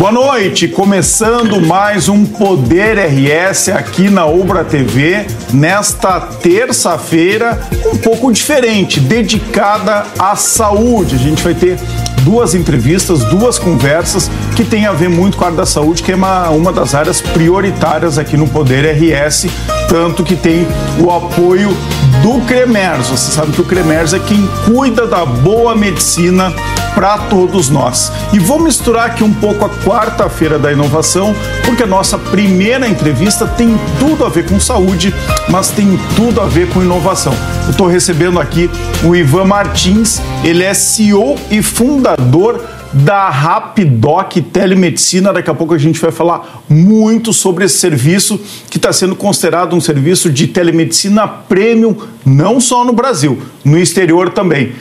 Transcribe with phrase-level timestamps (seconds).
[0.00, 7.60] Boa noite, começando mais um Poder RS aqui na Ubra TV, nesta terça-feira
[7.92, 11.16] um pouco diferente, dedicada à saúde.
[11.16, 11.78] A gente vai ter
[12.22, 16.12] duas entrevistas, duas conversas que tem a ver muito com a área da saúde, que
[16.12, 19.48] é uma, uma das áreas prioritárias aqui no Poder RS,
[19.86, 20.66] tanto que tem
[20.98, 21.76] o apoio
[22.22, 23.08] do CREMERS.
[23.08, 26.50] Você sabe que o CREMERS é quem cuida da boa medicina
[26.94, 28.12] para todos nós.
[28.32, 33.46] E vou misturar aqui um pouco a quarta-feira da inovação, porque a nossa primeira entrevista
[33.46, 35.14] tem tudo a ver com saúde,
[35.48, 37.34] mas tem tudo a ver com inovação.
[37.64, 38.70] Eu estou recebendo aqui
[39.04, 45.32] o Ivan Martins, ele é CEO e fundador da Rapidoc Telemedicina.
[45.32, 49.74] Daqui a pouco a gente vai falar muito sobre esse serviço que está sendo considerado
[49.74, 54.72] um serviço de telemedicina premium, não só no Brasil, no exterior também.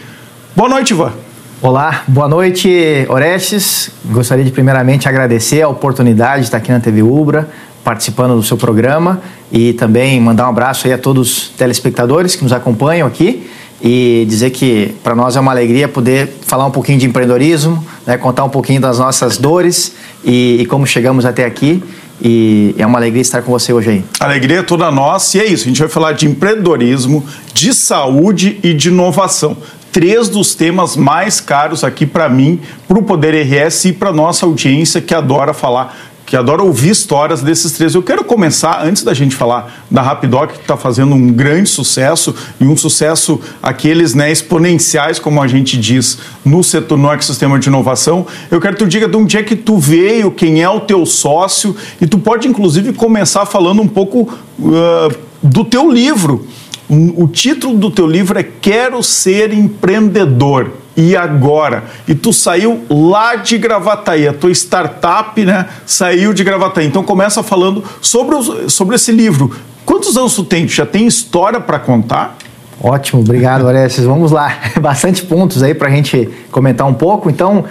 [0.56, 1.29] Boa noite, Ivan.
[1.62, 3.92] Olá, boa noite, Orestes.
[4.06, 7.50] Gostaria de primeiramente agradecer a oportunidade de estar aqui na TV Ubra,
[7.84, 9.22] participando do seu programa
[9.52, 13.46] e também mandar um abraço aí a todos os telespectadores que nos acompanham aqui
[13.82, 18.16] e dizer que para nós é uma alegria poder falar um pouquinho de empreendedorismo, né,
[18.16, 21.84] contar um pouquinho das nossas dores e, e como chegamos até aqui.
[22.22, 24.06] E é uma alegria estar com você hoje aí.
[24.20, 25.64] Alegria é toda nossa e é isso.
[25.64, 29.58] A gente vai falar de empreendedorismo, de saúde e de inovação
[29.92, 34.46] três dos temas mais caros aqui para mim, para o Poder RS e para nossa
[34.46, 37.96] audiência que adora falar que adora ouvir histórias desses três.
[37.96, 42.36] Eu quero começar, antes da gente falar da Rapidoc, que está fazendo um grande sucesso,
[42.62, 47.68] e um sucesso aqueles né, exponenciais, como a gente diz, no setor, no ecossistema de
[47.68, 48.28] inovação.
[48.52, 51.04] Eu quero que tu diga de onde é que tu veio, quem é o teu
[51.04, 56.46] sócio, e tu pode, inclusive, começar falando um pouco uh, do teu livro,
[56.90, 60.72] o título do teu livro é Quero Ser Empreendedor.
[60.98, 61.86] E agora?
[62.08, 66.86] E tu saiu lá de Gravataí, a tua startup né, saiu de Gravataí.
[66.88, 69.56] Então começa falando sobre, o, sobre esse livro.
[69.86, 70.66] Quantos anos tu tem?
[70.66, 72.38] Tu já tem história para contar?
[72.82, 74.04] Ótimo, obrigado, Orestes.
[74.04, 77.30] Vamos lá, bastante pontos aí para a gente comentar um pouco.
[77.30, 77.64] Então,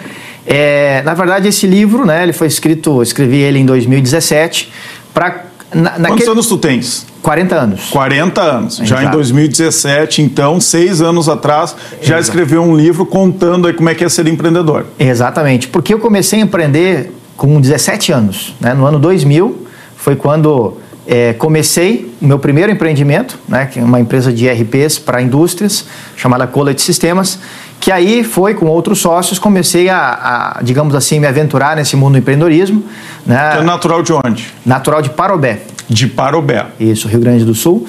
[0.46, 4.72] é, na verdade, esse livro, né, ele foi escrito, escrevi ele em 2017
[5.12, 6.08] para na, naquele...
[6.08, 7.06] Quantos anos tu tens?
[7.22, 7.90] 40 anos.
[7.90, 8.76] 40 anos.
[8.82, 12.22] Já em 2017, então, seis anos atrás, já Exato.
[12.22, 14.86] escreveu um livro contando aí como é que é ser empreendedor.
[14.98, 15.68] Exatamente.
[15.68, 18.54] Porque eu comecei a empreender com 17 anos.
[18.60, 18.72] Né?
[18.72, 23.66] No ano 2000 foi quando é, comecei o meu primeiro empreendimento, né?
[23.66, 25.84] que é uma empresa de RPs para indústrias,
[26.16, 27.38] chamada Collet Sistemas
[27.80, 32.12] que aí foi com outros sócios comecei a, a, digamos assim me aventurar nesse mundo
[32.12, 32.84] do empreendedorismo
[33.26, 33.50] né?
[33.52, 37.86] Que é natural de onde natural de Parobé de Parobé isso Rio Grande do Sul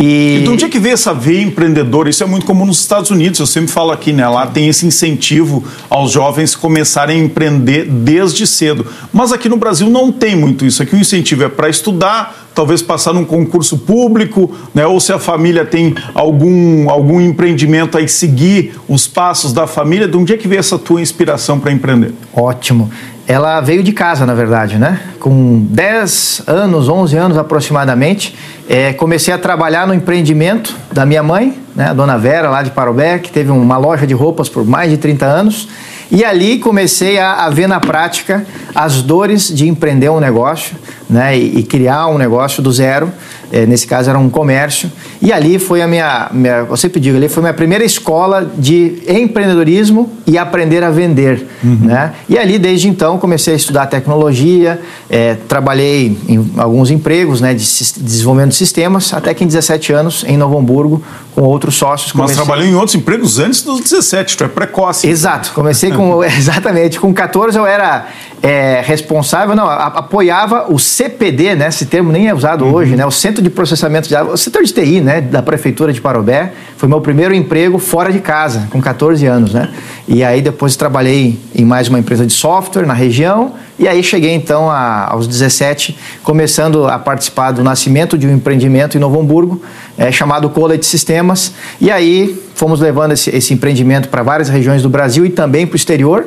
[0.00, 0.38] e...
[0.40, 2.08] Então, onde é que vê essa veia empreendedora?
[2.08, 4.26] Isso é muito comum nos Estados Unidos, eu sempre falo aqui, né?
[4.26, 8.86] Lá tem esse incentivo aos jovens começarem a empreender desde cedo.
[9.12, 10.82] Mas aqui no Brasil não tem muito isso.
[10.82, 14.86] Aqui o incentivo é para estudar, talvez passar num concurso público, né?
[14.86, 20.08] ou se a família tem algum, algum empreendimento aí, seguir os passos da família.
[20.08, 22.12] De onde é que vê essa tua inspiração para empreender?
[22.34, 22.90] Ótimo
[23.30, 24.98] ela veio de casa, na verdade, né?
[25.20, 28.34] Com 10 anos, 11 anos aproximadamente,
[28.68, 31.90] é, comecei a trabalhar no empreendimento da minha mãe, né?
[31.90, 34.96] a dona Vera, lá de Parobé, que teve uma loja de roupas por mais de
[34.96, 35.68] 30 anos.
[36.10, 38.44] E ali comecei a, a ver na prática
[38.74, 40.74] as dores de empreender um negócio
[41.10, 41.36] né?
[41.36, 43.12] e, e criar um negócio do zero
[43.52, 44.90] é, nesse caso era um comércio,
[45.22, 48.50] e ali foi a minha, minha, eu sempre digo, ali foi a minha primeira escola
[48.56, 51.78] de empreendedorismo e aprender a vender, uhum.
[51.82, 52.12] né?
[52.26, 54.80] E ali, desde então, comecei a estudar tecnologia,
[55.10, 59.92] é, trabalhei em alguns empregos, né, de, de, desenvolvimento de sistemas, até que em 17
[59.92, 61.02] anos, em Novo Hamburgo,
[61.34, 62.12] com outros sócios.
[62.12, 62.36] Comecei...
[62.36, 65.06] Mas trabalhou em outros empregos antes dos 17, tu é precoce.
[65.06, 68.06] Exato, comecei com, exatamente, com 14 eu era
[68.42, 71.68] é, responsável, não, a, apoiava o CPD, né?
[71.68, 72.74] Esse termo nem é usado uhum.
[72.74, 73.04] hoje, né?
[73.04, 75.09] O Centro de Processamento de Dados, o setor de TI, né?
[75.18, 76.52] Da Prefeitura de Parobé.
[76.76, 79.70] Foi meu primeiro emprego fora de casa, com 14 anos, né?
[80.06, 83.54] E aí depois trabalhei em mais uma empresa de software na região.
[83.78, 88.98] E aí cheguei então a, aos 17, começando a participar do nascimento de um empreendimento
[88.98, 89.62] em Novo Hamburgo,
[89.96, 91.54] é, chamado Collet Sistemas.
[91.80, 95.72] E aí fomos levando esse, esse empreendimento para várias regiões do Brasil e também para
[95.72, 96.26] o exterior,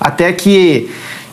[0.00, 0.88] até que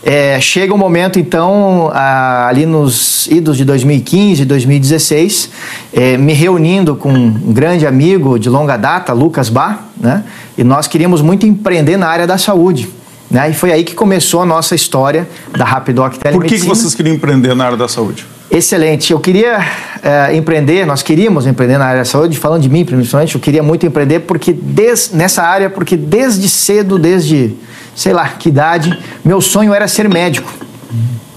[0.05, 5.49] é, chega o um momento, então, a, ali nos idos de 2015, 2016,
[5.93, 10.23] é, me reunindo com um grande amigo de longa data, Lucas Bar, né?
[10.57, 12.89] e nós queríamos muito empreender na área da saúde.
[13.31, 13.49] Né?
[13.49, 15.27] E foi aí que começou a nossa história
[15.57, 16.33] da Rapidoc Telemedicina.
[16.33, 18.25] Por que, que vocês queriam empreender na área da saúde?
[18.51, 19.13] Excelente.
[19.13, 19.65] Eu queria
[20.03, 23.63] é, empreender, nós queríamos empreender na área da saúde, falando de mim principalmente, eu queria
[23.63, 27.55] muito empreender porque des, nessa área, porque desde cedo, desde
[27.95, 30.51] sei lá que idade, meu sonho era ser médico.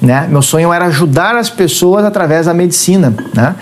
[0.00, 0.26] Né?
[0.30, 3.14] Meu sonho era ajudar as pessoas através da medicina.
[3.34, 3.54] Né?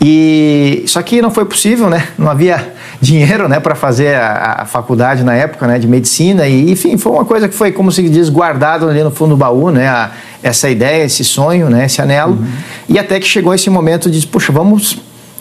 [0.00, 2.06] E só que não foi possível, né?
[2.16, 6.68] Não havia dinheiro, né, para fazer a, a, faculdade na época, né, de medicina e
[6.72, 9.70] enfim foi uma coisa que foi como se diz guardado ali no fundo do baú,
[9.70, 9.88] né?
[9.88, 10.10] A,
[10.42, 12.32] essa ideia, esse sonho, né, esse anelo.
[12.32, 12.46] Uhum.
[12.88, 14.98] E até que chegou esse momento de, puxa, vamos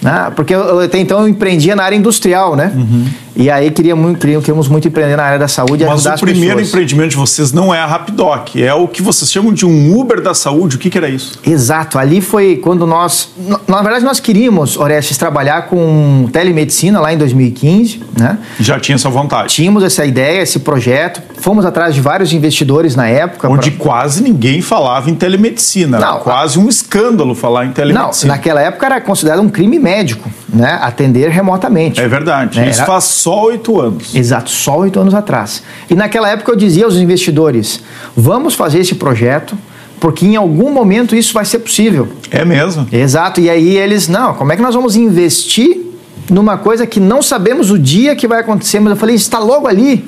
[0.07, 0.31] né?
[0.35, 2.71] Porque eu, até então eu empreendia na área industrial, né?
[2.73, 3.05] Uhum.
[3.35, 6.61] E aí queria muito, queríamos muito empreender na área da saúde e Mas o primeiro
[6.61, 10.21] empreendimento de vocês não é a Rapidoc, é o que vocês chamam de um Uber
[10.21, 10.77] da saúde.
[10.77, 11.39] O que, que era isso?
[11.45, 11.99] Exato.
[11.99, 13.29] Ali foi quando nós,
[13.67, 18.37] na verdade, nós queríamos, Orestes, trabalhar com telemedicina lá em 2015, né?
[18.59, 19.53] Já tinha essa vontade.
[19.53, 21.21] Tínhamos essa ideia, esse projeto.
[21.41, 23.49] Fomos atrás de vários investidores na época.
[23.49, 23.83] Onde pra...
[23.83, 25.99] quase ninguém falava em telemedicina.
[25.99, 28.31] Não, era quase um escândalo falar em telemedicina.
[28.31, 30.79] Não, naquela época era considerado um crime médico, né?
[30.81, 31.99] Atender remotamente.
[31.99, 32.59] É verdade.
[32.59, 32.69] Né?
[32.69, 32.87] Isso era...
[32.87, 34.15] faz só oito anos.
[34.15, 35.61] Exato, só oito anos atrás.
[35.89, 37.81] E naquela época eu dizia aos investidores:
[38.15, 39.57] vamos fazer esse projeto
[39.99, 42.07] porque em algum momento isso vai ser possível.
[42.31, 42.87] É mesmo?
[42.91, 43.41] Exato.
[43.41, 45.85] E aí eles, não, como é que nós vamos investir
[46.29, 48.79] numa coisa que não sabemos o dia que vai acontecer?
[48.79, 50.05] Mas eu falei, está logo ali.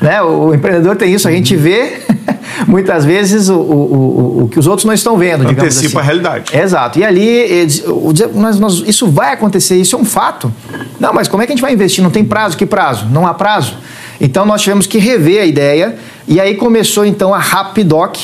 [0.00, 0.22] Né?
[0.22, 2.02] O empreendedor tem isso, a gente vê
[2.68, 5.48] muitas vezes o, o, o, o, que os outros não estão vendo.
[5.48, 5.98] Antecipa assim.
[5.98, 6.56] a realidade.
[6.56, 6.98] Exato.
[6.98, 7.66] E ali,
[8.34, 10.52] nós, nós, isso vai acontecer, isso é um fato.
[11.00, 12.02] Não, mas como é que a gente vai investir?
[12.02, 12.56] Não tem prazo?
[12.56, 13.06] Que prazo?
[13.10, 13.76] Não há prazo.
[14.20, 15.96] Então nós tivemos que rever a ideia
[16.28, 18.16] e aí começou então a Rapidoc,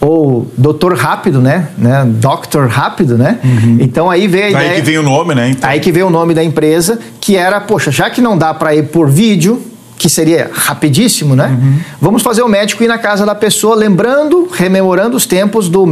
[0.00, 1.68] ou Doutor Rápido, né?
[1.76, 2.04] né?
[2.06, 3.38] Doctor Rápido, né?
[3.44, 3.78] Uhum.
[3.80, 4.70] Então aí veio a ideia.
[4.70, 5.50] Aí que veio o nome, né?
[5.50, 5.68] Então.
[5.68, 8.74] Aí que veio o nome da empresa, que era, poxa, já que não dá para
[8.74, 9.62] ir por vídeo,
[10.00, 11.48] que seria rapidíssimo, né?
[11.48, 11.78] Uhum.
[12.00, 15.86] Vamos fazer o médico ir na casa da pessoa, lembrando, rememorando os tempos do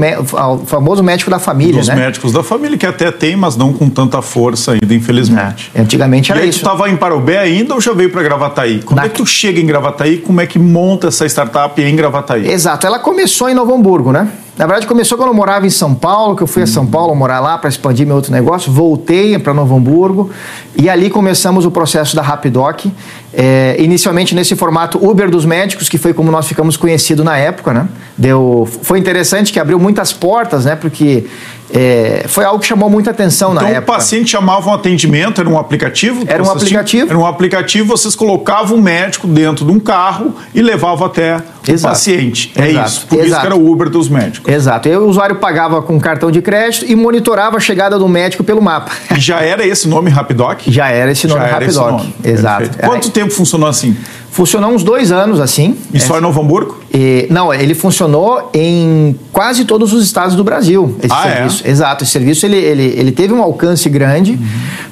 [0.65, 1.95] famoso médico da família, Dos né?
[1.95, 5.71] médicos da família, que até tem, mas não com tanta força ainda, infelizmente.
[5.75, 6.61] É, antigamente era e aí isso.
[6.61, 8.83] tu estava em Parobé ainda ou já veio para Gravataí?
[8.83, 9.05] Como na...
[9.07, 10.17] é que tu chega em Gravataí?
[10.17, 12.51] Como é que monta essa startup em Gravataí?
[12.51, 14.27] Exato, ela começou em Novo Hamburgo, né?
[14.59, 17.15] Na verdade, começou quando eu morava em São Paulo, que eu fui a São Paulo
[17.15, 18.73] morar lá para expandir meu outro negócio.
[18.73, 20.33] Voltei para Novo Hamburgo
[20.77, 22.87] e ali começamos o processo da Rapidoc.
[23.33, 27.73] É, inicialmente nesse formato Uber dos médicos, que foi como nós ficamos conhecidos na época,
[27.73, 27.87] né?
[28.19, 30.75] Deu, foi interessante que abriu muitas portas, né?
[30.75, 31.25] Porque
[31.73, 33.83] é, foi algo que chamou muita atenção então, na época.
[33.83, 36.25] Então o paciente chamava um atendimento, era um aplicativo?
[36.27, 36.85] Era um aplicativo.
[36.85, 37.07] Tinham?
[37.09, 41.71] Era um aplicativo, vocês colocavam um médico dentro de um carro e levavam até o
[41.71, 41.95] Exato.
[41.95, 42.53] paciente.
[42.57, 42.89] É Exato.
[42.89, 43.07] isso.
[43.07, 43.29] Por Exato.
[43.31, 44.53] isso que era o Uber dos médicos.
[44.53, 44.89] Exato.
[44.89, 48.61] E o usuário pagava com cartão de crédito e monitorava a chegada do médico pelo
[48.61, 48.91] mapa.
[49.17, 50.63] E já era esse nome Rapidoc?
[50.67, 51.69] Já era esse nome já Rapidoc.
[51.69, 52.15] Esse nome.
[52.25, 52.59] Exato.
[52.63, 52.89] Perfeito.
[52.89, 53.97] Quanto tempo funcionou assim?
[54.31, 55.77] Funcionou uns dois anos assim.
[55.93, 56.79] E só em Novo Hamburgo?
[56.93, 60.97] E, não, ele funcionou em quase todos os estados do Brasil.
[61.03, 61.35] Esse ah, é?
[61.35, 61.67] serviço.
[61.67, 61.71] É?
[61.71, 62.05] Exato.
[62.05, 64.39] Esse serviço ele, ele, ele teve um alcance grande, uhum.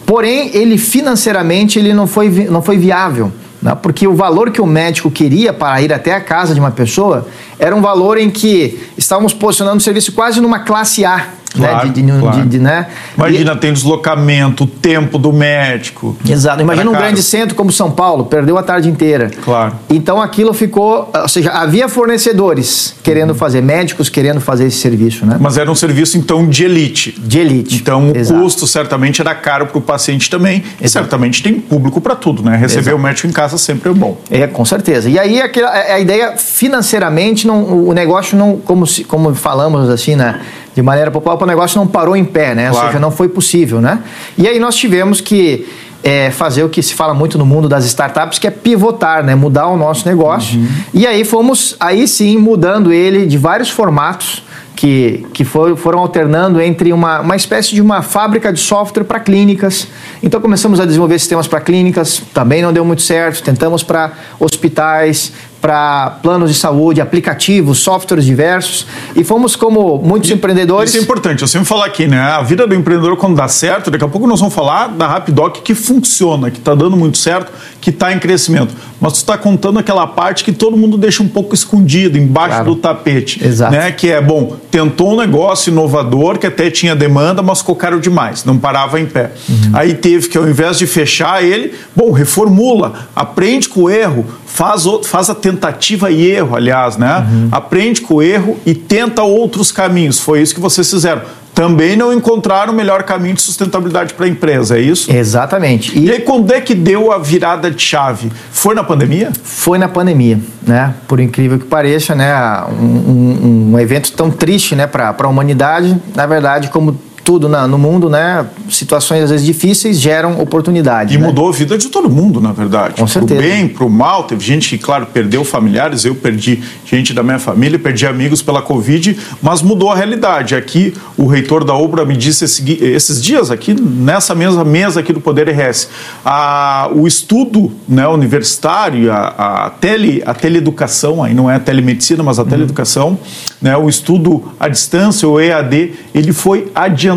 [0.04, 3.30] porém ele financeiramente ele não foi, não foi viável.
[3.60, 3.76] Né?
[3.80, 7.26] Porque o valor que o médico queria para ir até a casa de uma pessoa
[7.58, 11.28] era um valor em que estávamos posicionando o serviço quase numa classe A.
[11.60, 11.68] Né?
[11.68, 11.92] Claro, né?
[11.92, 12.46] De, de, claro.
[12.46, 12.86] de, né?
[13.16, 13.56] Imagina, e...
[13.56, 16.16] tem deslocamento, o tempo do médico.
[16.28, 16.60] Exato.
[16.62, 17.04] Imagina um caro.
[17.04, 19.30] grande centro como São Paulo, perdeu a tarde inteira.
[19.44, 19.74] Claro.
[19.90, 21.10] Então aquilo ficou.
[21.14, 23.36] Ou seja, havia fornecedores querendo uhum.
[23.36, 25.24] fazer, médicos querendo fazer esse serviço.
[25.26, 25.36] Né?
[25.40, 27.12] Mas era um serviço, então, de elite.
[27.18, 27.76] De elite.
[27.76, 28.40] Então o Exato.
[28.40, 30.58] custo certamente era caro para o paciente também.
[30.58, 30.76] Exato.
[30.80, 32.56] E certamente tem público para tudo, né?
[32.56, 32.96] Receber Exato.
[32.96, 34.16] o médico em casa sempre é bom.
[34.30, 35.08] É, com certeza.
[35.08, 40.40] E aí aquela, a ideia financeiramente, não, o negócio não, como, como falamos assim, né?
[40.76, 42.68] De maneira popular, o negócio não parou em pé, né?
[42.68, 42.76] Claro.
[42.76, 43.98] Ou seja, não foi possível, né?
[44.36, 45.66] E aí nós tivemos que
[46.04, 49.34] é, fazer o que se fala muito no mundo das startups, que é pivotar, né?
[49.34, 50.60] Mudar o nosso negócio.
[50.60, 50.68] Uhum.
[50.92, 54.42] E aí fomos, aí sim, mudando ele de vários formatos
[54.76, 59.18] que, que for, foram alternando entre uma, uma espécie de uma fábrica de software para
[59.18, 59.88] clínicas.
[60.22, 63.42] Então começamos a desenvolver sistemas para clínicas, também não deu muito certo.
[63.42, 65.32] Tentamos para hospitais,
[65.66, 68.86] para planos de saúde, aplicativos, softwares diversos.
[69.16, 70.90] E fomos como muitos e, empreendedores.
[70.90, 72.20] Isso é importante, eu sempre falo aqui, né?
[72.20, 75.56] A vida do empreendedor, quando dá certo, daqui a pouco nós vamos falar da Rapidoc
[75.64, 78.72] que funciona, que está dando muito certo, que está em crescimento.
[79.00, 82.64] Mas tu está contando aquela parte que todo mundo deixa um pouco escondido, embaixo claro.
[82.66, 83.44] do tapete.
[83.44, 83.72] Exato.
[83.72, 83.90] Né?
[83.90, 88.44] Que é, bom, tentou um negócio inovador que até tinha demanda, mas ficou caro demais,
[88.44, 89.32] não parava em pé.
[89.48, 89.70] Uhum.
[89.72, 94.24] Aí teve que, ao invés de fechar ele, bom, reformula, aprende com o erro,
[94.56, 97.18] faz, faz a tentativa e erro, aliás, né?
[97.18, 97.48] Uhum.
[97.52, 100.18] Aprende com o erro e tenta outros caminhos.
[100.18, 101.20] Foi isso que vocês fizeram
[101.54, 105.10] também não encontraram o melhor caminho de sustentabilidade para a empresa, é isso?
[105.10, 105.98] Exatamente.
[105.98, 106.04] E...
[106.04, 108.30] e aí, quando é que deu a virada de chave?
[108.50, 109.32] Foi na pandemia?
[109.42, 110.92] Foi na pandemia, né?
[111.08, 112.30] Por incrível que pareça, né?
[112.78, 114.86] Um, um, um evento tão triste né?
[114.86, 118.46] para a humanidade, na verdade, como tudo na, no mundo, né?
[118.70, 121.12] Situações às vezes difíceis geram oportunidades.
[121.12, 121.26] E né?
[121.26, 123.00] mudou a vida de todo mundo, na verdade.
[123.00, 123.40] Com certeza.
[123.40, 124.22] Pro bem, pro mal.
[124.22, 126.04] Teve gente que, claro, perdeu familiares.
[126.04, 130.54] Eu perdi gente da minha família, perdi amigos pela Covid, mas mudou a realidade.
[130.54, 135.12] Aqui, o reitor da Obra me disse esse, esses dias, aqui nessa mesma mesa aqui
[135.12, 135.88] do Poder RS,
[136.24, 142.22] a, o estudo né, universitário, a, a, tele, a teleeducação, aí não é a telemedicina,
[142.22, 142.48] mas a uhum.
[142.48, 143.18] teleeducação,
[143.60, 147.15] né, o estudo à distância, o EAD, ele foi adiantado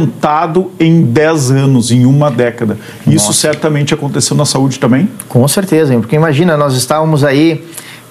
[0.80, 2.78] em 10 anos, em uma década.
[3.06, 3.16] Nossa.
[3.16, 5.10] Isso certamente aconteceu na saúde também?
[5.28, 7.64] Com certeza, porque imagina, nós estávamos aí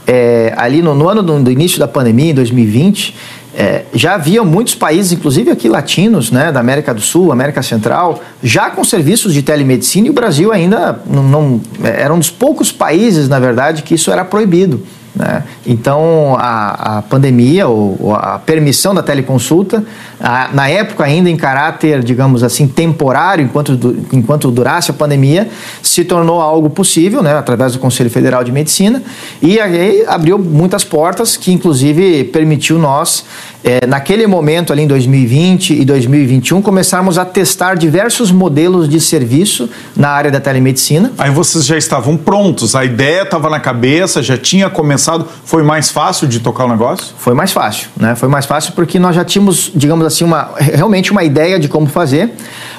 [0.07, 3.15] é, ali no, no ano do, do, início da pandemia, em 2020,
[3.55, 8.23] é, já havia muitos países, inclusive aqui latinos, né, da América do Sul, América Central,
[8.43, 12.73] já com serviços de telemedicina e o Brasil ainda não, não era um dos poucos
[12.73, 14.83] países, na verdade, que isso era proibido.
[15.19, 15.43] Né?
[15.67, 19.85] Então, a, a pandemia, ou, ou, a permissão da teleconsulta,
[20.21, 25.49] a, na época ainda em caráter, digamos assim, temporário, enquanto, enquanto durasse a pandemia,
[25.83, 29.03] se tornou algo possível, né, através do Conselho Federal de Medicina,
[29.43, 33.25] e aí abriu muitas portas que, inclusive, permitiu nós,
[33.65, 39.69] é, naquele momento ali em 2020 e 2021, começarmos a testar diversos modelos de serviço
[39.97, 41.13] na área da telemedicina.
[41.19, 45.08] Aí vocês já estavam prontos, a ideia estava na cabeça, já tinha começado
[45.45, 47.15] foi mais fácil de tocar o negócio?
[47.19, 48.15] Foi mais fácil, né?
[48.15, 51.87] Foi mais fácil porque nós já tínhamos, digamos assim, uma, realmente uma ideia de como
[51.87, 52.33] fazer.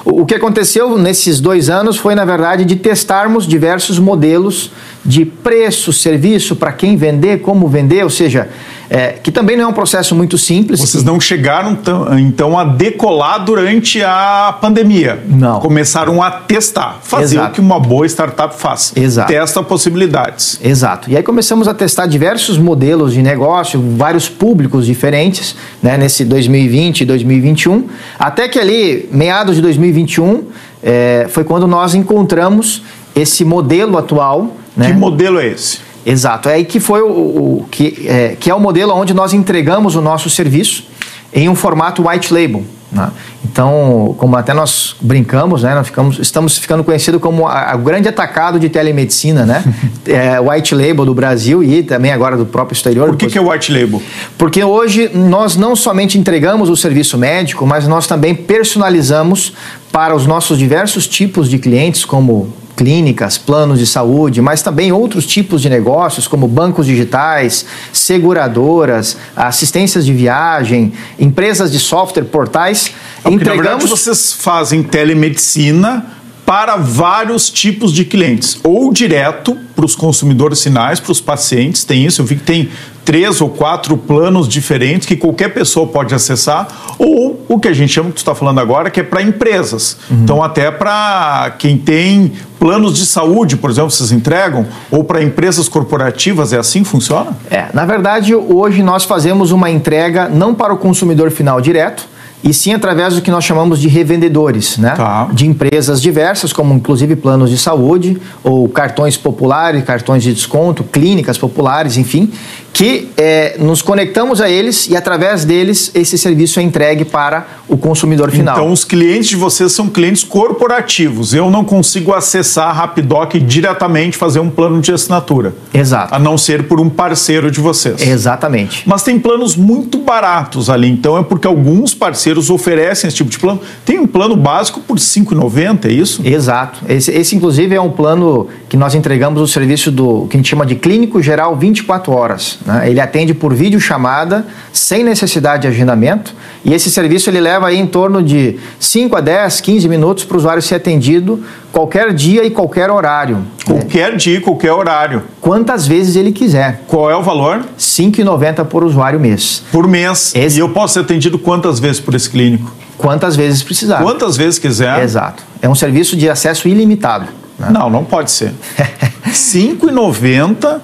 [0.04, 4.70] O, o que aconteceu nesses dois anos foi, na verdade, de testarmos diversos modelos
[5.04, 8.48] de preço, serviço, para quem vender, como vender, ou seja,
[8.90, 10.80] é, que também não é um processo muito simples.
[10.80, 11.78] Vocês não chegaram
[12.18, 15.22] então a decolar durante a pandemia.
[15.28, 15.60] Não.
[15.60, 17.52] Começaram a testar, fazer Exato.
[17.52, 18.92] o que uma boa startup faz.
[18.96, 19.32] Exato.
[19.32, 20.58] Testa possibilidades.
[20.60, 21.08] Exato.
[21.08, 27.02] E aí começamos a testar diversos modelos de negócio, vários públicos diferentes, né, nesse 2020
[27.02, 27.86] e 2021,
[28.18, 30.46] até que ali, meados de 2021,
[30.82, 32.82] é, foi quando nós encontramos
[33.14, 34.56] esse modelo atual.
[34.76, 34.88] Né?
[34.88, 35.89] Que modelo é esse?
[36.04, 39.32] Exato, é aí que foi o, o que, é, que é o modelo onde nós
[39.32, 40.84] entregamos o nosso serviço
[41.32, 42.64] em um formato white label.
[42.92, 43.08] Né?
[43.44, 48.58] Então, como até nós brincamos, né, nós ficamos, estamos ficando conhecidos como o grande atacado
[48.58, 49.62] de telemedicina, né?
[50.06, 53.08] é, white label do Brasil e também agora do próprio exterior.
[53.08, 54.02] Por que, que é white label?
[54.36, 59.52] Porque hoje nós não somente entregamos o serviço médico, mas nós também personalizamos
[59.92, 65.26] para os nossos diversos tipos de clientes, como clínicas, planos de saúde, mas também outros
[65.26, 72.90] tipos de negócios, como bancos digitais, seguradoras, assistências de viagem, empresas de software, portais.
[73.22, 73.66] É entregamos...
[73.66, 76.06] Na verdade, vocês fazem telemedicina
[76.46, 82.04] para vários tipos de clientes, ou direto para os consumidores finais, para os pacientes, tem
[82.04, 82.68] isso, eu vi que tem
[83.02, 86.68] três ou quatro planos diferentes que qualquer pessoa pode acessar,
[86.98, 89.96] ou o que a gente chama, que tu está falando agora, que é para empresas.
[90.10, 90.18] Uhum.
[90.22, 95.66] Então, até para quem tem planos de saúde, por exemplo, vocês entregam, ou para empresas
[95.66, 97.30] corporativas, é assim que funciona?
[97.50, 102.06] É, na verdade, hoje nós fazemos uma entrega não para o consumidor final direto,
[102.42, 104.94] e sim através do que nós chamamos de revendedores, né?
[104.96, 105.28] Tá.
[105.32, 111.36] De empresas diversas, como inclusive planos de saúde, ou cartões populares, cartões de desconto, clínicas
[111.36, 112.32] populares, enfim,
[112.72, 117.76] que é, nos conectamos a eles e através deles esse serviço é entregue para o
[117.76, 118.56] consumidor final.
[118.56, 121.34] Então os clientes de vocês são clientes corporativos.
[121.34, 125.54] Eu não consigo acessar a Rapidoc diretamente fazer um plano de assinatura.
[125.72, 126.14] Exato.
[126.14, 128.06] A não ser por um parceiro de vocês.
[128.06, 128.82] Exatamente.
[128.86, 133.38] Mas tem planos muito baratos ali, então é porque alguns parceiros oferecem esse tipo de
[133.38, 133.60] plano.
[133.84, 136.22] Tem um plano básico por R$ 5,90, é isso?
[136.24, 136.80] Exato.
[136.88, 140.48] Esse, esse inclusive é um plano que nós entregamos o serviço do que a gente
[140.48, 142.58] chama de clínico geral 24 horas.
[142.64, 142.90] Né?
[142.90, 147.86] Ele atende por videochamada, sem necessidade de agendamento, e esse serviço ele leva aí em
[147.86, 152.50] torno de 5 a 10, 15 minutos para o usuário ser atendido qualquer dia e
[152.50, 153.44] qualquer horário.
[153.64, 154.16] Qualquer né?
[154.16, 155.22] dia e qualquer horário.
[155.40, 156.82] Quantas vezes ele quiser.
[156.86, 157.58] Qual é o valor?
[157.58, 159.62] R$ 5,90 por usuário mês.
[159.72, 160.32] Por mês.
[160.34, 160.58] Esse...
[160.58, 162.70] E eu posso ser atendido quantas vezes por esse clínico?
[162.98, 164.02] Quantas vezes precisar.
[164.02, 165.02] Quantas vezes quiser.
[165.02, 165.42] Exato.
[165.62, 167.26] É um serviço de acesso ilimitado.
[167.58, 167.68] Né?
[167.70, 168.52] Não, não pode ser.
[168.76, 170.80] R$ 5,90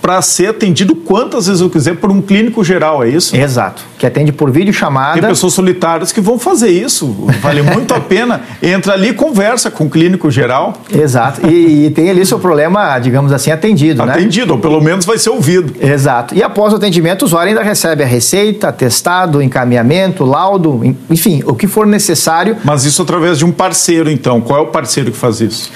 [0.00, 3.36] para ser atendido quantas vezes eu quiser por um clínico geral, é isso?
[3.36, 5.20] Exato, que atende por vídeo chamada.
[5.20, 8.40] Tem pessoas solitárias que vão fazer isso, vale muito a pena.
[8.62, 10.74] Entra ali e conversa com o clínico geral.
[10.92, 14.12] Exato, e, e, tem ali seu problema, digamos assim, atendido, né?
[14.12, 15.74] Atendido, ou pelo menos vai ser ouvido.
[15.80, 21.42] Exato, e após o atendimento o usuário ainda recebe a receita, atestado, encaminhamento, laudo, enfim,
[21.46, 22.56] o que for necessário.
[22.64, 24.40] Mas isso através de um parceiro, então.
[24.40, 25.70] Qual é o parceiro que faz isso?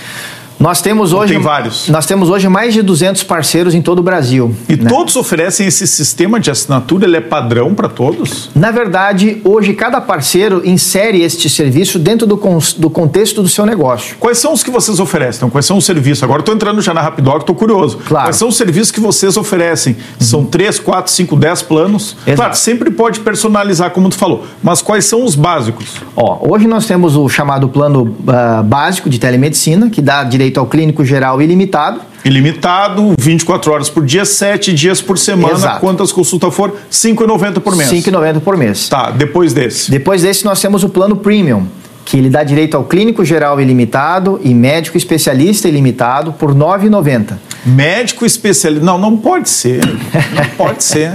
[0.63, 1.33] Nós temos hoje.
[1.33, 1.89] tem vários.
[1.89, 4.55] Nós temos hoje mais de 200 parceiros em todo o Brasil.
[4.69, 4.89] E né?
[4.89, 8.49] todos oferecem esse sistema de assinatura, ele é padrão para todos?
[8.55, 12.41] Na verdade, hoje cada parceiro insere este serviço dentro do,
[12.79, 14.15] do contexto do seu negócio.
[14.21, 15.39] Quais são os que vocês oferecem?
[15.39, 16.23] Então, quais são os serviços?
[16.23, 17.99] Agora estou entrando já na Rapidoc, estou curioso.
[18.07, 18.27] Claro.
[18.27, 19.97] Quais são os serviços que vocês oferecem?
[20.21, 22.17] São 3, 4, 5, 10 planos?
[22.25, 22.37] Exato.
[22.37, 24.47] Claro, sempre pode personalizar, como tu falou.
[24.63, 25.97] Mas quais são os básicos?
[26.15, 30.67] Ó, hoje nós temos o chamado plano ah, básico de telemedicina, que dá direito ao
[30.67, 32.01] clínico geral ilimitado.
[32.25, 35.55] Ilimitado, 24 horas por dia, 7 dias por semana.
[35.55, 35.81] Exato.
[35.81, 36.71] Quantas consultas for?
[36.71, 37.91] R$ 5,90 por mês.
[37.91, 38.89] R$ 5,90 por mês.
[38.89, 39.91] Tá, depois desse.
[39.91, 41.67] Depois desse, nós temos o plano premium,
[42.05, 47.35] que ele dá direito ao clínico geral ilimitado e médico especialista ilimitado por R$ 9,90.
[47.65, 48.85] Médico especialista.
[48.85, 49.81] Não, não pode ser.
[50.35, 51.13] Não pode ser.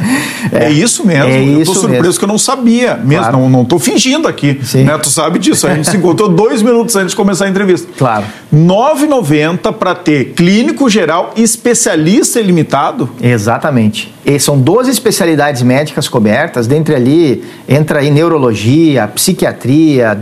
[0.52, 1.26] É, isso mesmo.
[1.26, 2.20] é eu tô surpreso mesmo.
[2.20, 3.24] que eu não sabia mesmo.
[3.24, 3.38] Claro.
[3.38, 4.60] Não, não tô fingindo aqui.
[4.64, 4.84] Sim.
[4.84, 4.98] Né?
[4.98, 5.68] Tu sabe disso.
[5.68, 7.88] A gente se encontrou dois minutos antes de começar a entrevista.
[7.98, 8.26] Claro.
[8.52, 13.10] R$ 9,90 para ter clínico geral especialista ilimitado.
[13.22, 14.14] Exatamente.
[14.26, 20.14] E são 12 especialidades médicas cobertas, dentre ali entra aí neurologia, psiquiatria,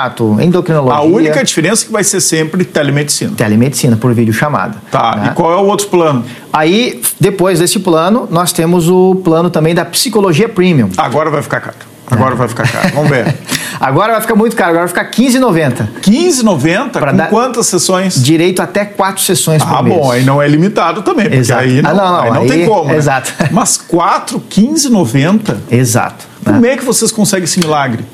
[0.00, 0.96] dermato, endocrinologia.
[0.98, 3.32] A única diferença é que vai ser sempre telemedicina.
[3.36, 4.76] Telemedicina por videochamada.
[4.90, 5.16] Tá.
[5.16, 5.28] né?
[5.32, 6.24] E qual é o outro plano?
[6.52, 10.90] Aí, depois desse plano, nós temos o plano também da psicologia premium.
[10.96, 11.76] Agora vai ficar caro.
[12.10, 12.88] Agora vai ficar caro.
[12.94, 13.34] Vamos ver.
[13.78, 15.88] Agora vai ficar muito caro, agora vai ficar 15,90.
[16.02, 18.22] 15,90 Pra com dar- quantas sessões?
[18.22, 19.96] Direito até quatro sessões por Ah, mês.
[19.96, 21.62] bom, aí não é limitado também, porque Exato.
[21.62, 22.84] aí não, Ah, não, não, aí não aí- tem como.
[22.90, 22.96] né?
[22.96, 23.32] exato.
[23.52, 25.56] Mas 4, 15,90?
[25.70, 26.26] Exato.
[26.44, 26.52] né?
[26.52, 28.04] Como é que vocês conseguem esse milagre?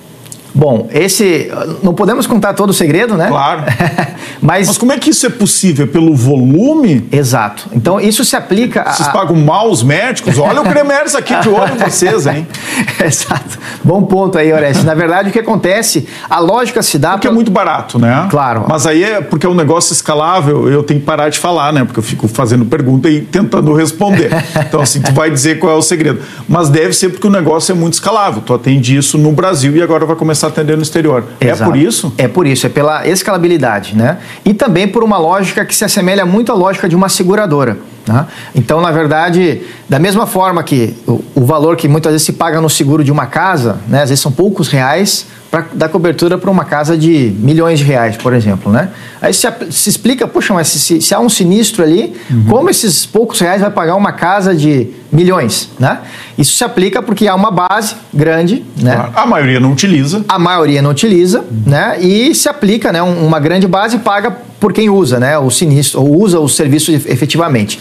[0.56, 1.52] Bom, esse.
[1.82, 3.28] Não podemos contar todo o segredo, né?
[3.28, 3.62] Claro.
[4.40, 4.66] Mas.
[4.68, 5.84] Mas como é que isso é possível?
[5.84, 7.06] É Pelo volume?
[7.12, 7.68] Exato.
[7.74, 8.92] Então, isso se aplica a.
[8.94, 10.38] Vocês pagam mal os médicos?
[10.38, 12.46] Olha o Cremers aqui de olho em vocês, hein?
[13.04, 13.58] Exato.
[13.84, 14.82] Bom ponto aí, Orestes.
[14.84, 17.12] Na verdade, o que acontece, a lógica se dá.
[17.12, 18.26] Porque é pra- muito barato, né?
[18.30, 18.64] Claro.
[18.66, 21.84] Mas aí é porque é um negócio escalável, eu tenho que parar de falar, né?
[21.84, 24.30] Porque eu fico fazendo pergunta e tentando responder.
[24.66, 26.20] Então, assim, tu vai dizer qual é o segredo.
[26.48, 28.40] Mas deve ser porque o negócio é muito escalável.
[28.44, 31.24] Tu atende isso no Brasil e agora vai começar a atender no exterior.
[31.40, 31.70] É Exato.
[31.70, 32.12] por isso?
[32.16, 34.18] É por isso, é pela escalabilidade, né?
[34.44, 37.76] E também por uma lógica que se assemelha muito à lógica de uma seguradora.
[38.06, 38.26] né?
[38.54, 42.60] Então, na verdade, da mesma forma que o, o valor que muitas vezes se paga
[42.60, 44.02] no seguro de uma casa, né?
[44.02, 48.16] Às vezes são poucos reais para dar cobertura para uma casa de milhões de reais,
[48.16, 48.88] por exemplo, né?
[49.22, 52.44] Aí se, se explica, puxa, mas se, se- se há um sinistro ali, Uhum.
[52.48, 56.00] como esses poucos reais vai pagar uma casa de milhões, né?
[56.36, 58.94] Isso se aplica porque há uma base grande, né?
[58.94, 59.12] Claro.
[59.16, 60.24] A maioria não utiliza.
[60.28, 61.96] a maioria não utiliza, né?
[62.00, 63.02] E se aplica, né?
[63.02, 65.38] um- Uma grande base paga por quem usa, né?
[65.38, 67.78] O sinistro, ou usa o serviço ef- efetivamente.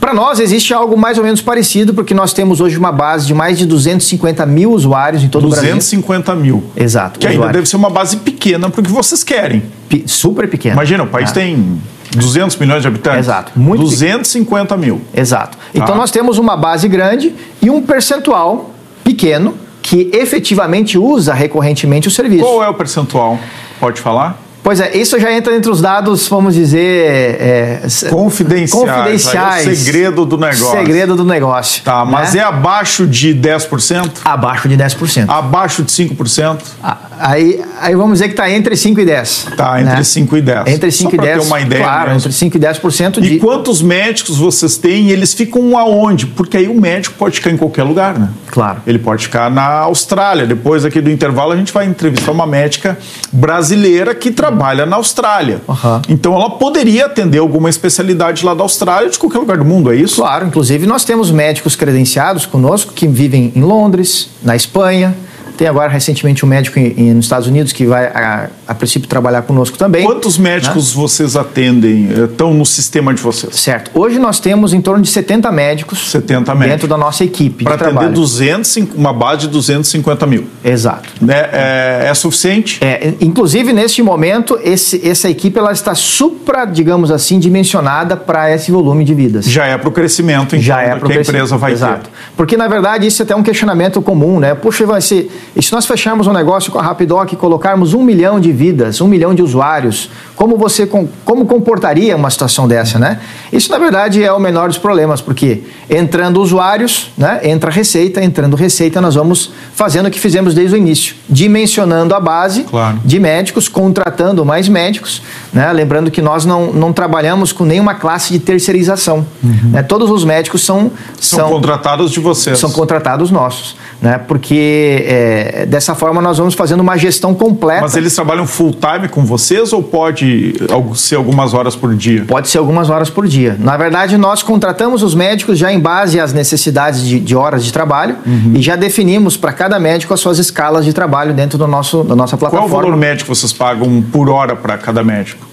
[0.00, 3.34] Para nós existe algo mais ou menos parecido, porque nós temos hoje uma base de
[3.34, 5.68] mais de 250 mil usuários em todo o Brasil.
[5.74, 6.64] 250 mil.
[6.76, 7.18] Exato.
[7.18, 7.56] Que ainda usuários.
[7.58, 9.62] deve ser uma base pequena para o que vocês querem.
[9.88, 10.74] Pe- super pequeno.
[10.74, 11.34] Imagina, o país Ah.
[11.34, 11.78] tem
[12.16, 13.20] 200 milhões de habitantes.
[13.20, 15.00] Exato, muito 250 mil.
[15.14, 15.58] Exato.
[15.74, 15.94] Então Tá.
[15.94, 18.70] nós temos uma base grande e um percentual
[19.04, 22.44] pequeno que efetivamente usa recorrentemente o serviço.
[22.44, 23.38] Qual é o percentual?
[23.80, 24.38] Pode falar?
[24.68, 27.40] Pois é, isso já entra entre os dados, vamos dizer.
[27.40, 28.70] é, Confidenciais.
[28.70, 29.66] Confidenciais.
[29.66, 30.70] É o segredo do negócio.
[30.78, 31.82] Segredo do negócio.
[31.82, 32.40] Tá, mas né?
[32.40, 34.10] é abaixo de 10%?
[34.26, 35.24] Abaixo de 10%.
[35.26, 36.58] Abaixo de 5%?
[36.82, 39.46] Ah, Aí, aí vamos dizer que está entre 5 e 10.
[39.56, 40.04] Tá, entre né?
[40.04, 40.66] 5 e 10.
[40.68, 41.38] Entre 5 Só e pra 10.
[41.40, 42.18] ter uma ideia Claro, mesmo.
[42.18, 43.34] entre 5 e 10% de.
[43.34, 46.26] E quantos médicos vocês têm e eles ficam aonde?
[46.26, 48.28] Porque aí o médico pode ficar em qualquer lugar, né?
[48.50, 48.82] Claro.
[48.86, 50.46] Ele pode ficar na Austrália.
[50.46, 52.96] Depois aqui do intervalo a gente vai entrevistar uma médica
[53.32, 55.60] brasileira que trabalha na Austrália.
[55.68, 56.02] Aham.
[56.08, 59.96] Então ela poderia atender alguma especialidade lá da Austrália de qualquer lugar do mundo, é
[59.96, 60.16] isso?
[60.16, 65.16] Claro, inclusive nós temos médicos credenciados conosco que vivem em Londres, na Espanha.
[65.58, 69.08] Tem agora recentemente um médico em- em- nos Estados Unidos que vai, a, a princípio,
[69.08, 70.04] trabalhar conosco também.
[70.04, 73.56] Quantos médicos vocês atendem, eh, estão no sistema de vocês?
[73.56, 73.90] Certo.
[73.92, 76.88] Hoje nós temos em torno de 70 médicos 70 dentro médicos.
[76.88, 78.14] da nossa equipe Para de atender trabalho.
[78.14, 80.46] 200, uma base de 250 mil.
[80.64, 81.08] Exato.
[81.20, 81.34] Né?
[81.52, 82.78] É, é suficiente?
[82.80, 88.70] É, inclusive, neste momento, esse- essa equipe ela está supra, digamos assim, dimensionada para esse
[88.70, 89.44] volume de vidas.
[89.44, 92.04] Já é para o crescimento, então, Já é que a empresa vai Exato.
[92.04, 92.10] ter.
[92.36, 94.54] Porque, na verdade, isso é até um questionamento comum, né?
[94.54, 95.28] Puxa, vai ser.
[95.58, 99.00] E se nós fecharmos um negócio com a Rapidoc e colocarmos um milhão de vidas,
[99.00, 103.18] um milhão de usuários, como você com- como comportaria uma situação dessa, né?
[103.52, 107.40] Isso, na verdade, é o menor dos problemas, porque entrando usuários, né?
[107.42, 111.16] Entra receita, entrando receita, nós vamos fazendo o que fizemos desde o início.
[111.28, 112.98] Dimensionando a base Claro.
[113.04, 115.22] de médicos, contratando mais médicos.
[115.52, 115.70] Né?
[115.72, 119.26] Lembrando que nós não, não trabalhamos com nenhuma classe de terceirização.
[119.42, 119.82] né?
[119.82, 120.90] Todos os médicos são, Uhum.
[121.20, 122.58] São, são, contratados de vocês.
[122.58, 123.76] são contratados nossos.
[124.00, 124.16] Né?
[124.18, 127.80] Porque é, dessa forma nós vamos fazendo uma gestão completa.
[127.82, 130.54] Mas eles trabalham full time com vocês ou pode
[130.94, 132.24] ser algumas horas por dia?
[132.26, 133.56] Pode ser algumas horas por dia.
[133.58, 137.72] Na verdade, nós contratamos os médicos já em base às necessidades de, de horas de
[137.72, 138.52] trabalho Uhum.
[138.54, 142.14] e já definimos para cada médico as suas escalas de trabalho dentro do nosso, da
[142.16, 142.82] nossa Qual é o plataforma.
[142.84, 145.46] valor médio que vocês pagam por hora para cada médico?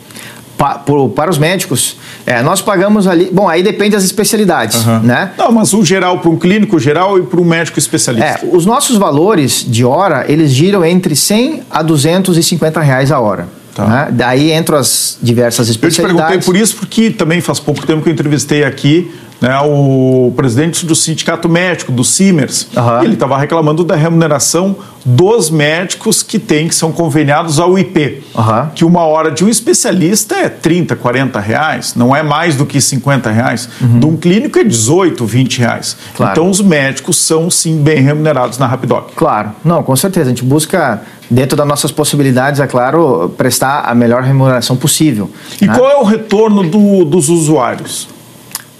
[0.57, 3.29] Pa- por- para os médicos, é, nós pagamos ali.
[3.29, 4.99] Bom, aí depende das especialidades, Aham.
[5.03, 5.31] né?
[5.37, 8.39] Não, mas o geral para um clínico geral e para um médico especialista.
[8.41, 13.47] É, os nossos valores de hora, eles giram entre 100 a 250 reais a hora.
[13.75, 13.85] Tá.
[13.85, 14.07] né?
[14.11, 16.25] Daí entram as diversas Eu te especialidades.
[16.29, 19.11] perguntei por isso porque também faz pouco tempo que eu entrevistei aqui
[19.45, 23.01] né, o presidente do sindicato médico, do Simers, Aham.
[23.01, 28.23] e ele estava reclamando da remuneração dos médicos que têm, que são conveniados ao IP.
[28.35, 28.71] Aham.
[28.73, 32.81] Que uma hora de um especialista é 30, 40 reais, não é mais do que
[32.81, 33.69] 50 reais.
[33.79, 35.91] De um clínico é 18, 20 reais.
[35.93, 36.13] Uhum.
[36.17, 36.31] Claro.
[36.31, 39.11] Então os médicos são sim bem remunerados na Rapidoc.
[39.15, 40.25] Claro, não, com certeza.
[40.25, 45.29] A gente busca, dentro das nossas possibilidades, é claro, prestar a melhor remuneração possível.
[45.61, 45.77] E né?
[45.77, 48.07] qual é o retorno do- dos usuários?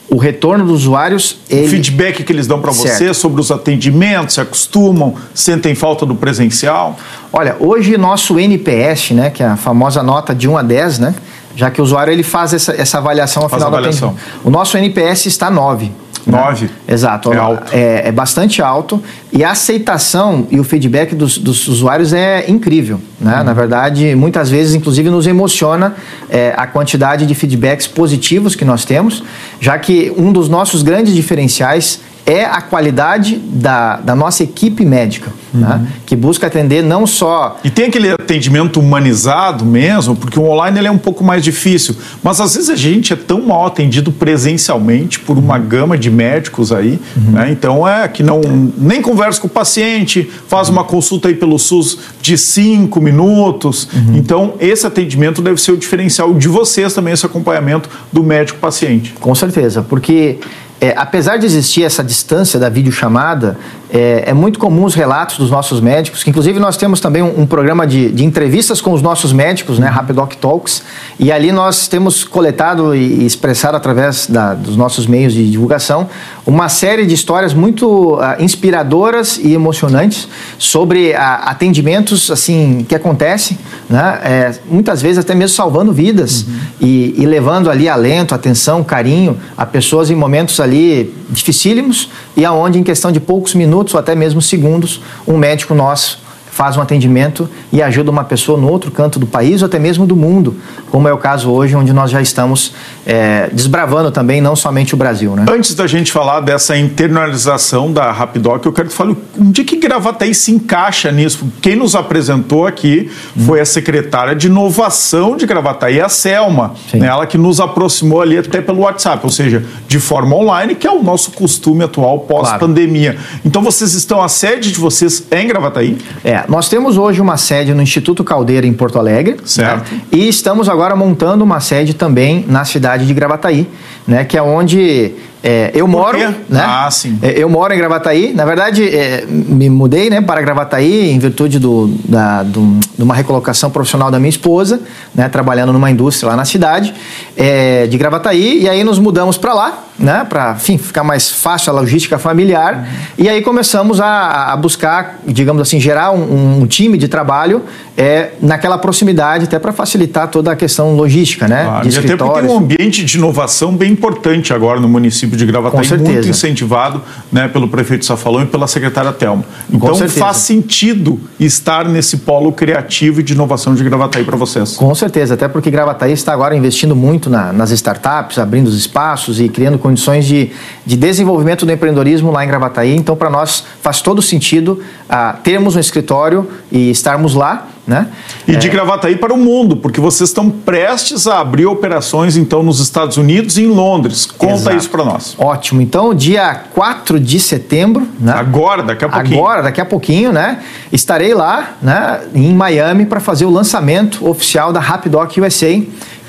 [0.10, 1.68] O retorno dos usuários, O ele.
[1.68, 6.96] feedback que eles dão para você sobre os atendimentos, se acostumam, sentem falta do presencial?
[7.34, 11.16] Olha, hoje nosso NPS, né, que é a famosa nota de 1 a 10, né,
[11.56, 14.10] já que o usuário ele faz essa, essa avaliação ao Faz final avaliação.
[14.10, 14.48] do atendimento.
[14.48, 15.92] O nosso NPS está 9.
[16.26, 16.70] Nove?
[16.88, 17.32] Exato.
[17.32, 17.76] É alto.
[17.76, 23.00] É, é bastante alto e a aceitação e o feedback dos, dos usuários é incrível.
[23.20, 23.38] Né?
[23.38, 23.44] Uhum.
[23.44, 25.96] Na verdade, muitas vezes, inclusive, nos emociona
[26.30, 29.24] é, a quantidade de feedbacks positivos que nós temos,
[29.60, 35.32] já que um dos nossos grandes diferenciais é a qualidade da, da nossa equipe médica,
[35.54, 35.62] Uhum.
[35.62, 35.88] né?
[36.06, 40.88] que busca atender não só E tem aquele atendimento humanizado mesmo, porque o online ele
[40.88, 41.96] é um pouco mais difícil.
[42.22, 46.72] Mas às vezes a gente é tão mal atendido presencialmente por uma gama de médicos
[46.74, 47.50] aí, né?
[47.52, 48.42] Então é que não
[48.78, 53.88] nem conversa com o paciente, faz uma consulta aí pelo SUS de cinco minutos.
[54.14, 59.14] Então esse atendimento deve ser o diferencial de vocês também, esse acompanhamento do médico paciente.
[59.22, 60.38] Com certeza, porque
[60.80, 63.58] é, apesar de existir essa distância da videochamada,
[63.90, 67.42] é, é muito comum os relatos dos nossos médicos, que inclusive nós temos também um,
[67.42, 70.84] um programa de, de entrevistas com os nossos médicos, né, Rapidoc Talks,
[71.20, 76.08] e ali nós temos coletado e, expressado através da- dos nossos meios de divulgação
[76.46, 80.28] uma série de histórias muito ah, inspiradoras e emocionantes
[80.60, 83.58] sobre ah, atendimentos assim que acontecem,
[83.90, 86.46] né, é, muitas vezes até mesmo salvando vidas
[86.80, 92.78] e, e levando ali alento, atenção, carinho a pessoas em momentos ali dificílimos e aonde
[92.78, 96.25] em questão de poucos minutos ou até mesmo segundos um médico nosso
[96.56, 100.08] faz um atendimento e ajuda uma pessoa no outro canto do país ou até mesmo
[100.08, 100.56] do mundo,
[100.90, 102.74] como é o caso hoje, onde nós já estamos
[103.06, 105.44] é, desbravando também não somente o Brasil, né?
[105.52, 109.76] Antes da gente falar dessa internalização da Rapidoc, eu quero que tu fale onde que
[109.76, 111.46] Gravataí se encaixa nisso.
[111.62, 113.12] Quem nos apresentou aqui
[113.46, 117.08] foi a secretária de inovação de Gravataí, a Selma, né?
[117.08, 120.92] ela que nos aproximou ali até pelo WhatsApp, ou seja, de forma online, que é
[120.92, 123.18] o nosso costume atual pós-pandemia.
[123.44, 125.98] Então vocês estão, a sede de vocês é em Gravataí?
[126.24, 129.38] É, nós temos hoje uma sede no Instituto Caldeira, em Porto Alegre.
[129.46, 129.92] Certo.
[129.94, 130.02] né?
[130.12, 133.68] E estamos agora montando uma sede também na cidade de Gravataí,
[134.08, 134.24] né?
[134.26, 136.18] Que é onde é, eu moro.
[136.18, 136.36] Né?
[136.66, 137.20] Ah, sim.
[137.22, 138.34] É, eu moro em Gravataí.
[138.34, 143.14] Na verdade, é, me mudei né, para Gravataí em virtude do, da, do- de uma
[143.14, 144.80] recolocação profissional da minha esposa,
[145.14, 146.94] né, trabalhando numa indústria lá na cidade
[147.38, 148.64] é, de Gravataí.
[148.64, 152.88] E aí nos mudamos para lá, né, para enfim, ficar mais fácil a logística familiar.
[153.18, 157.64] E aí começamos a, a buscar, digamos assim, gerar um, um time de trabalho
[157.98, 161.64] é, naquela proximidade, até para facilitar toda a questão logística, né?
[161.64, 165.38] Claro, de e até porque tem um ambiente de inovação bem importante agora no município
[165.38, 169.46] de Gravataí, muito incentivado né, pelo prefeito Safalão e pela secretária Telma.
[169.72, 174.76] Então faz sentido estar nesse polo criativo e de inovação de Gravataí para vocês.
[174.76, 179.40] Com certeza, até porque Gravataí está agora investindo muito na- nas startups, abrindo os espaços
[179.40, 180.50] e criando condições de,
[180.84, 182.96] de desenvolvimento do empreendedorismo lá em Gravataí.
[182.96, 188.08] Então, para nós faz todo sentido ah, termos um escritório e estarmos lá, né?
[188.48, 192.80] E de Gravataí para o mundo, porque vocês estão prestes a abrir operações então nos
[192.80, 194.26] Estados Unidos e em Londres.
[194.26, 194.78] Conta Exato.
[194.78, 195.36] isso para nós.
[195.38, 195.84] Ótimo.
[195.84, 198.34] Então, dia 4 de setembro, né?
[198.36, 199.38] Agora, daqui a pouquinho.
[199.38, 200.64] Agora, daqui a pouquinho, né?
[200.92, 205.80] Estarei lá, né, em Miami para fazer o lançamento oficial da Rapidoc USA,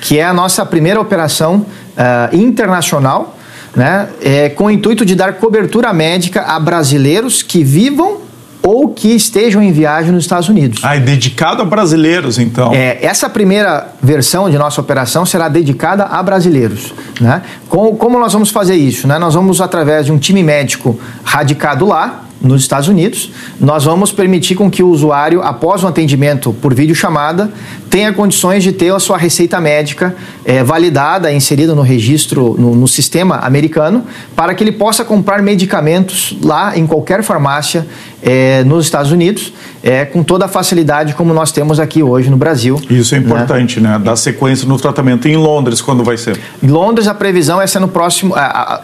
[0.03, 1.65] que é a nossa primeira operação
[1.97, 3.36] ah, internacional,
[3.77, 8.25] né, é, com o intuito de dar cobertura médica a brasileiros que vivam
[8.63, 10.81] ou que estejam em viagem nos Estados Unidos.
[10.83, 12.75] Ah, é dedicado a brasileiros, então.
[12.75, 16.93] É, essa primeira versão de nossa operação será dedicada a brasileiros.
[17.21, 17.43] Né?
[17.69, 19.07] Como, como nós vamos fazer isso?
[19.07, 19.21] Né?
[19.21, 24.55] Nós vamos, através de um time médico radicado lá, nos Estados Unidos, nós vamos permitir
[24.55, 27.51] com que o usuário, após o atendimento por videochamada,
[27.89, 32.87] tenha condições de ter a sua receita médica é, validada, inserida no registro, no, no,
[32.87, 37.87] sistema americano, para que ele possa comprar medicamentos lá em qualquer farmácia
[38.23, 42.37] é, nos Estados Unidos, é, com toda a facilidade como nós temos aqui hoje no
[42.37, 42.81] Brasil.
[42.91, 43.91] Isso é importante, né?
[43.91, 43.99] né?
[43.99, 45.29] Dar sequência no tratamento.
[45.29, 46.39] Em Londres, quando vai ser?
[46.63, 48.35] Em Londres, a previsão é ser no próximo.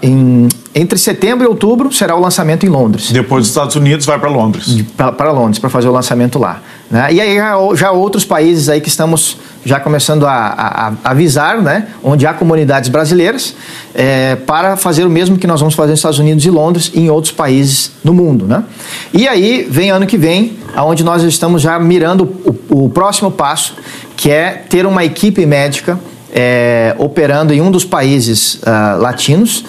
[0.03, 3.11] em, entre setembro e outubro será o lançamento em Londres.
[3.11, 4.83] Depois dos Estados Unidos, vai para Londres.
[4.97, 6.63] Para Londres, para fazer o lançamento lá.
[6.91, 7.13] Né?
[7.13, 11.61] E aí já, já outros países aí que estamos já começando a, a, a avisar,
[11.61, 11.89] né?
[12.03, 13.55] onde há comunidades brasileiras,
[13.95, 17.01] é, para fazer o mesmo que nós vamos fazer nos Estados Unidos e Londres e
[17.01, 18.47] em outros países no mundo.
[18.47, 18.65] Né?
[19.13, 22.25] E aí vem ano que vem, onde nós estamos já mirando
[22.71, 23.75] o, o próximo passo,
[24.17, 25.99] que é ter uma equipe médica
[26.35, 29.65] é, operando em um dos países uh, latinos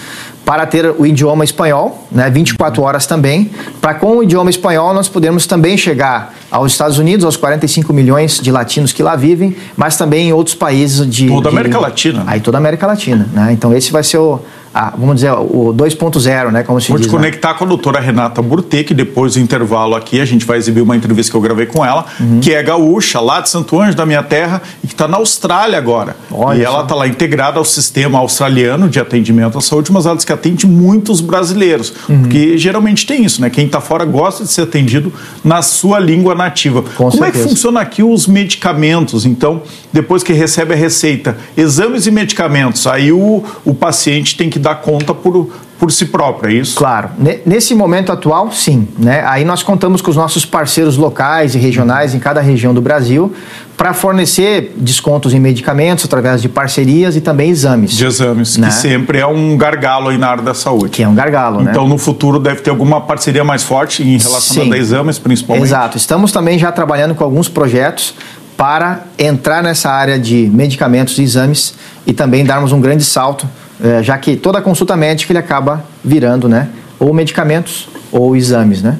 [0.45, 5.07] para ter o idioma espanhol, né, 24 horas também, para com o idioma espanhol nós
[5.07, 9.95] podemos também chegar aos Estados Unidos, aos 45 milhões de latinos que lá vivem, mas
[9.97, 11.27] também em outros países de...
[11.27, 12.19] Toda a de, América Latina.
[12.19, 12.25] Né?
[12.27, 13.53] Aí toda a América Latina, né?
[13.53, 14.39] Então esse vai ser o,
[14.73, 16.63] a, vamos dizer, o 2.0, né?
[16.63, 17.07] Como se Vou diz.
[17.07, 17.55] Vou te conectar né?
[17.59, 20.95] com a doutora Renata Burte, que depois do intervalo aqui a gente vai exibir uma
[20.95, 22.39] entrevista que eu gravei com ela, uhum.
[22.39, 25.77] que é gaúcha, lá de Santo Anjo, da minha terra, e que está na Austrália
[25.77, 26.15] agora.
[26.31, 30.15] Olha e ela está lá integrada ao sistema australiano de atendimento à saúde, mas ela
[30.15, 32.21] diz que atende muitos brasileiros, uhum.
[32.21, 33.51] porque geralmente tem isso, né?
[33.51, 36.81] Quem está fora gosta de ser atendido na sua língua nativa.
[36.81, 37.27] Com Como certeza.
[37.27, 39.25] é que funciona aqui os medicamentos?
[39.25, 44.62] Então, depois que recebe a receita, exames e medicamentos, aí o, o paciente tem que
[44.63, 46.77] dar conta por, por si próprio, é isso?
[46.77, 47.09] Claro.
[47.45, 48.87] Nesse momento atual, sim.
[48.97, 49.23] Né?
[49.27, 53.33] Aí nós contamos com os nossos parceiros locais e regionais em cada região do Brasil
[53.75, 57.91] para fornecer descontos em medicamentos através de parcerias e também exames.
[57.91, 58.67] De exames, né?
[58.67, 60.89] que sempre é um gargalo aí na área da saúde.
[60.89, 61.71] Que é um gargalo, então, né?
[61.71, 65.65] Então, no futuro deve ter alguma parceria mais forte em relação a exames, principalmente.
[65.65, 65.97] Exato.
[65.97, 68.15] Estamos também já trabalhando com alguns projetos
[68.55, 71.73] para entrar nessa área de medicamentos e exames
[72.05, 73.47] e também darmos um grande salto
[73.83, 76.69] é, já que toda consulta médica ele acaba virando, né?
[76.97, 78.97] Ou medicamentos ou exames, né?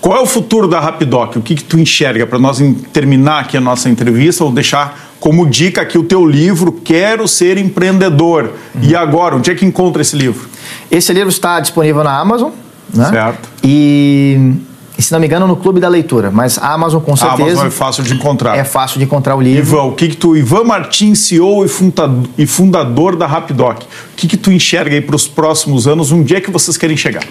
[0.00, 1.36] Qual é o futuro da Rapidoc?
[1.36, 2.58] O que, que tu enxerga para nós
[2.92, 7.58] terminar aqui a nossa entrevista ou deixar como dica aqui o teu livro Quero Ser
[7.58, 8.52] Empreendedor.
[8.74, 8.80] Uhum.
[8.82, 10.48] E agora, onde é que encontra esse livro?
[10.90, 12.50] Esse livro está disponível na Amazon.
[12.94, 13.10] Né?
[13.10, 13.48] Certo.
[13.62, 14.52] E
[14.98, 16.28] e se não me engano, no Clube da Leitura.
[16.28, 17.42] Mas a Amazon, com certeza.
[17.42, 18.58] A Amazon é fácil de encontrar.
[18.58, 19.60] É fácil de encontrar o livro.
[19.60, 20.36] Ivan, o que, que tu.
[20.36, 21.64] Ivan Martins, CEO
[22.36, 23.82] e fundador da Rapidoc.
[23.82, 26.10] O que, que tu enxerga aí para os próximos anos?
[26.10, 27.22] Onde é que vocês querem chegar?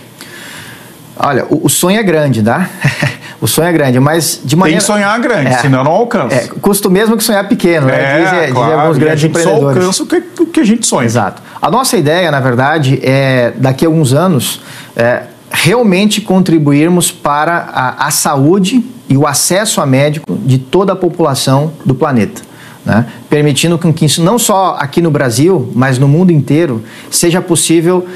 [1.20, 2.70] Olha, o, o sonho é grande, tá?
[3.42, 4.80] o sonho é grande, mas de maneira.
[4.80, 6.36] Tem que sonhar grande, é, senão não alcança.
[6.36, 7.96] É, custo mesmo que sonhar pequeno, né?
[7.96, 9.62] É, dizem, claro, dizem alguns grandes empreendedores.
[9.62, 11.06] Só alcança o que, o que a gente sonha.
[11.06, 11.42] Exato.
[11.62, 14.62] A nossa ideia, na verdade, é daqui a alguns anos.
[14.96, 15.24] É,
[15.68, 21.74] realmente contribuirmos para a, a saúde e o acesso a médico de toda a população
[21.86, 22.42] do planeta.
[22.86, 23.06] Né?
[23.30, 28.08] permitindo que isso não só aqui no Brasil, mas no mundo inteiro, seja possível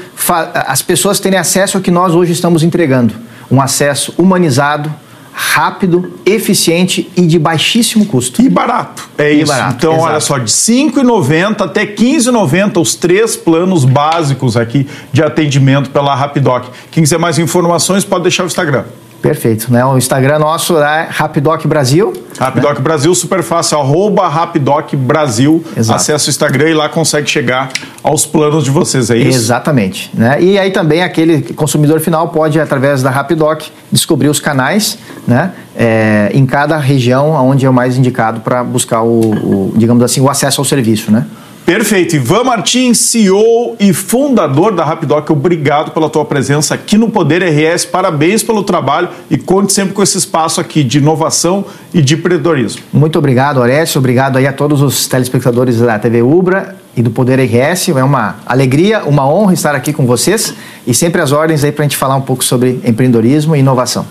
[0.66, 3.12] as pessoas terem acesso ao que nós hoje estamos entregando.
[3.50, 4.90] Um acesso humanizado,
[5.32, 8.42] rápido, eficiente e de baixíssimo custo.
[8.42, 9.08] E barato.
[9.16, 9.52] É e isso.
[9.52, 10.08] Barato, então, exato.
[10.08, 15.90] olha só, de R$ 5,90 até R$ 15,90 os três planos básicos aqui de atendimento
[15.90, 16.66] pela Rapidoc.
[16.90, 18.84] Quem quiser mais informações pode deixar o Instagram.
[19.22, 19.72] Perfeito.
[19.72, 19.84] Né?
[19.84, 22.12] O Instagram nosso é Rapidoc Brasil.
[22.38, 22.80] Rapidoc né?
[22.80, 25.64] Brasil, super fácil, arroba Rapidoc Brasil.
[25.76, 25.96] Exato.
[25.96, 27.70] Acesse o Instagram e lá consegue chegar
[28.02, 29.38] aos planos de vocês, é isso?
[29.38, 30.10] Exatamente.
[30.12, 30.42] Né?
[30.42, 35.52] E aí também aquele consumidor final pode, através da Rapidoc, descobrir os canais né?
[35.76, 40.20] É, em cada região onde é o mais indicado para buscar o, o, digamos assim,
[40.20, 41.12] o acesso ao serviço.
[41.12, 41.24] Né?
[41.64, 42.16] Perfeito.
[42.16, 47.84] Ivan Martins, CEO e fundador da Rapidoc, obrigado pela tua presença aqui no Poder RS.
[47.84, 52.82] Parabéns pelo trabalho e conte sempre com esse espaço aqui de inovação e de empreendedorismo.
[52.92, 53.94] Muito obrigado, Orestes.
[53.94, 57.90] Obrigado aí a todos os telespectadores da TV Ubra e do Poder RS.
[57.90, 61.84] É uma alegria, uma honra estar aqui com vocês e sempre as ordens aí para
[61.84, 64.04] a gente falar um pouco sobre empreendedorismo e inovação.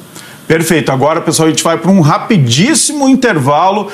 [0.48, 0.92] Perfeito.
[0.92, 3.90] Agora, pessoal, a gente vai para um rapidíssimo intervalo